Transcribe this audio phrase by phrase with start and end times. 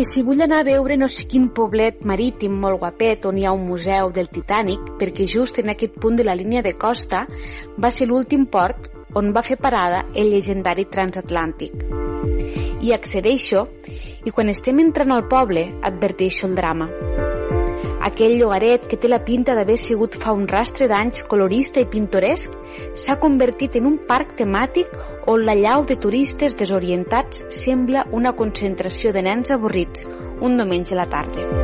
[0.00, 3.42] que si vull anar a veure no sé quin poblet marítim molt guapet on hi
[3.44, 7.26] ha un museu del Titanic, perquè just en aquest punt de la línia de costa
[7.76, 8.88] va ser l'últim port
[9.20, 11.84] on va fer parada el llegendari transatlàntic.
[12.80, 13.66] I accedeixo
[14.24, 16.88] i quan estem entrant al poble adverteixo el drama.
[18.00, 22.56] Aquell llogaret que té la pinta d'haver sigut fa un rastre d'anys colorista i pintoresc
[22.96, 24.96] s'ha convertit en un parc temàtic
[25.28, 30.08] on la llau de turistes desorientats sembla una concentració de nens avorrits
[30.40, 31.59] un diumenge a la tarda.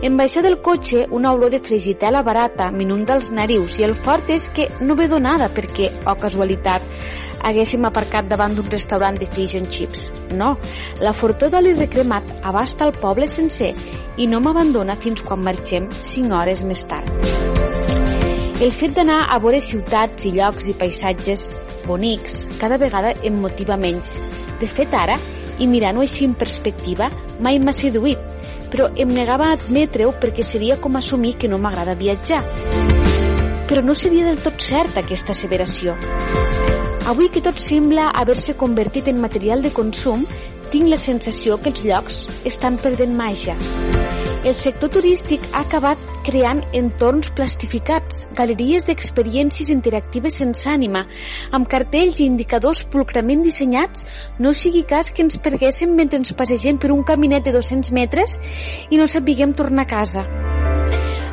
[0.00, 4.28] En baixar del cotxe, una olor de fregitela barata m'inunda els narius i el fort
[4.30, 6.84] és que no ve donada perquè, o oh casualitat,
[7.48, 10.12] haguéssim aparcat davant d'un restaurant de fish and chips.
[10.38, 10.52] No,
[11.02, 13.72] la fortó d'oli recremat abasta el poble sencer
[14.22, 17.10] i no m'abandona fins quan marxem 5 hores més tard.
[18.62, 21.48] El fet d'anar a veure ciutats i llocs i paisatges
[21.90, 24.14] bonics cada vegada em motiva menys.
[24.62, 25.18] De fet, ara,
[25.58, 27.10] i mirant-ho així en perspectiva,
[27.42, 28.18] mai m'ha seduït,
[28.72, 32.42] però em negava a admetre-ho perquè seria com assumir que no m'agrada viatjar.
[33.68, 35.96] Però no seria del tot cert aquesta asseveració.
[37.08, 40.26] Avui que tot sembla haver-se convertit en material de consum,
[40.72, 43.56] tinc la sensació que els llocs estan perdent màgia.
[44.46, 51.02] El sector turístic ha acabat creant entorns plastificats, galeries d'experiències interactives sense ànima,
[51.50, 54.06] amb cartells i indicadors pulcrament dissenyats,
[54.38, 58.38] no sigui cas que ens perguéssim mentre ens passegem per un caminet de 200 metres
[58.90, 60.24] i no sapiguem tornar a casa.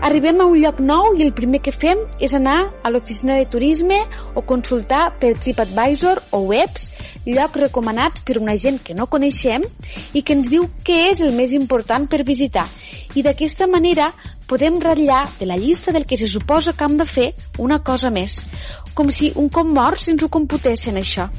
[0.05, 3.45] Arribem a un lloc nou i el primer que fem és anar a l'oficina de
[3.49, 4.01] turisme
[4.33, 6.91] o consultar per TripAdvisor o webs
[7.25, 9.65] llocs recomanats per una gent que no coneixem
[10.13, 12.67] i que ens diu què és el més important per visitar.
[13.15, 14.11] I d'aquesta manera
[14.47, 18.11] podem ratllar de la llista del que se suposa que hem de fer una cosa
[18.13, 18.43] més,
[18.93, 21.29] com si un cop mort se'ns ho computessin això.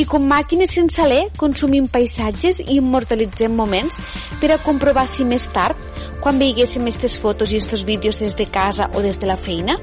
[0.00, 3.98] I com màquines sense alè consumim paisatges i immortalitzem moments
[4.40, 5.76] per a comprovar si més tard
[6.22, 9.76] quan veiguéssim aquestes fotos i aquests vídeos des de casa o des de la feina?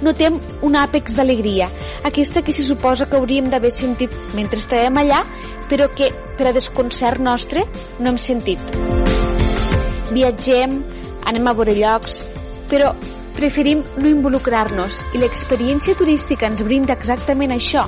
[0.00, 1.68] Notem un àpex d'alegria,
[2.08, 5.22] aquesta que se suposa que hauríem d'haver sentit mentre estàvem allà,
[5.68, 7.66] però que, per a desconcert nostre,
[8.00, 8.60] no hem sentit.
[10.10, 10.80] Viatgem,
[11.28, 12.20] anem a veure llocs,
[12.70, 12.94] però
[13.36, 17.86] preferim no involucrar-nos i l'experiència turística ens brinda exactament això.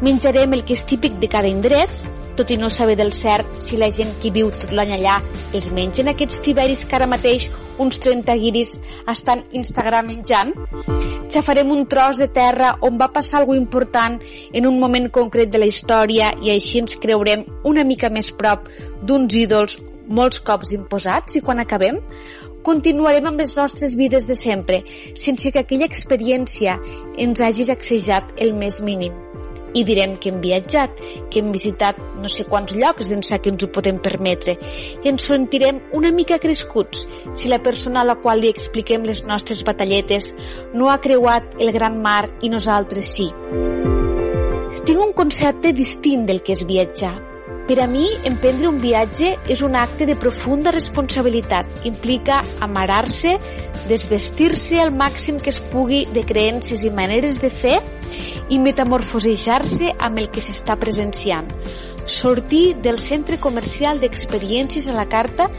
[0.00, 1.92] Menjarem el que és típic de cada indret,
[2.38, 5.18] tot i no saber del cert si la gent que viu tot l'any allà
[5.58, 7.50] els mengen aquests tiberis que ara mateix
[7.82, 8.76] uns 30 guiris
[9.10, 10.54] estan Instagram menjant?
[11.28, 14.16] Xafarem un tros de terra on va passar alguna important
[14.52, 18.68] en un moment concret de la història i així ens creurem una mica més prop
[19.04, 19.78] d'uns ídols
[20.08, 22.00] molts cops imposats i quan acabem
[22.64, 24.82] continuarem amb les nostres vides de sempre,
[25.14, 26.80] sense que aquella experiència
[27.16, 29.27] ens hagi sacsejat el més mínim
[29.74, 33.64] i direm que hem viatjat, que hem visitat no sé quants llocs d'ençà que ens
[33.64, 34.56] ho podem permetre
[35.04, 39.24] i ens sentirem una mica crescuts si la persona a la qual li expliquem les
[39.28, 40.32] nostres batalletes
[40.74, 43.30] no ha creuat el gran mar i nosaltres sí.
[44.88, 47.27] Tinc un concepte distint del que és viatjar.
[47.68, 51.82] Per a mi, emprendre un viatge és un acte de profunda responsabilitat.
[51.84, 53.34] Implica amarar-se,
[53.90, 57.76] desvestir-se al màxim que es pugui de creences i maneres de fer
[58.48, 61.52] i metamorfosejar-se amb el que s'està presenciant.
[62.08, 65.50] Sortir del centre comercial d'experiències a la carta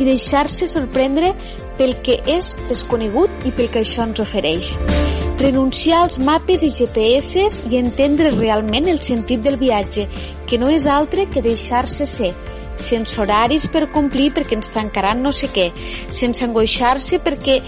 [0.00, 1.34] i deixar-se sorprendre
[1.76, 4.78] pel que és desconegut i pel que això ens ofereix.
[5.38, 10.08] Renunciar als mapes i GPS i entendre realment el sentit del viatge,
[10.50, 12.32] que no és altre que deixar-se ser,
[12.74, 15.68] sense horaris per complir perquè ens tancaran no sé què,
[16.10, 17.60] sense angoixar-se perquè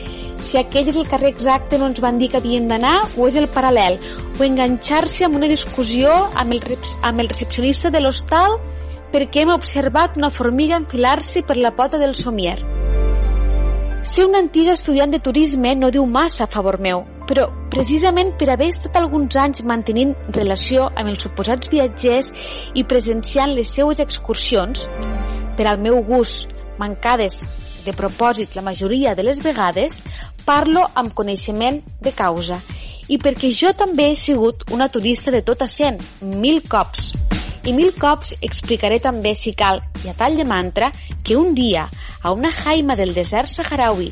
[0.42, 3.38] si aquell és el carrer exacte no ens van dir que havien d'anar o és
[3.38, 4.00] el paral·lel,
[4.34, 6.66] o enganxar-se amb una discussió amb el,
[7.06, 8.58] amb el recepcionista de l'hostal
[9.14, 12.58] perquè hem observat una formiga enfilar-se per la pota del somier.
[14.02, 18.48] Ser una antiga estudiant de turisme no diu massa a favor meu, però precisament per
[18.48, 22.30] haver estat alguns anys mantenint relació amb els suposats viatgers
[22.72, 24.86] i presenciant les seues excursions,
[25.58, 26.48] per al meu gust,
[26.80, 27.42] mancades
[27.84, 30.00] de propòsit la majoria de les vegades,
[30.48, 32.56] parlo amb coneixement de causa
[33.10, 37.12] i perquè jo també he sigut una turista de tota cent, mil cops.
[37.70, 40.88] I mil cops explicaré també, si cal, i a tall de mantra,
[41.22, 41.84] que un dia,
[42.20, 44.08] a una jaima del desert saharaui,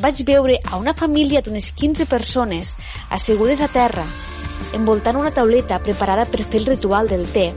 [0.00, 2.72] vaig veure a una família d'unes 15 persones
[3.12, 4.06] assegudes a terra,
[4.72, 7.50] envoltant una tauleta preparada per fer el ritual del té,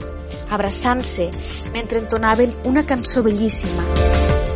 [0.52, 1.30] abraçant-se
[1.72, 3.86] mentre entonaven una cançó bellíssima.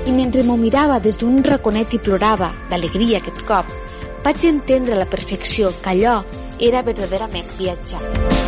[0.04, 3.72] I mentre m'ho mirava des d'un raconet i plorava, d'alegria aquest cop,
[4.20, 6.20] vaig entendre a la perfecció que allò
[6.60, 8.39] era verdaderament viatjar.